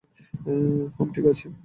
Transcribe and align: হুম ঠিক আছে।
হুম 0.93 1.07
ঠিক 1.13 1.25
আছে। 1.25 1.47